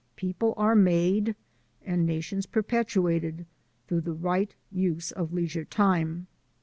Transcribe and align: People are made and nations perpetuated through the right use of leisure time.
People 0.15 0.55
are 0.57 0.73
made 0.73 1.35
and 1.85 2.07
nations 2.07 2.47
perpetuated 2.47 3.45
through 3.87 4.01
the 4.01 4.13
right 4.15 4.55
use 4.71 5.11
of 5.11 5.31
leisure 5.31 5.65
time. 5.65 6.25